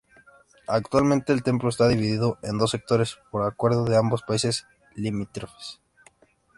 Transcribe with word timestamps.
Actualmente, 0.65 1.31
el 1.31 1.43
templo 1.43 1.69
está 1.69 1.87
dividido 1.87 2.39
en 2.41 2.57
dos 2.57 2.71
sectores 2.71 3.19
por 3.29 3.43
acuerdo 3.45 3.85
de 3.85 3.97
ambos 3.97 4.23
países 4.23 4.65
limítrofes. 4.95 5.79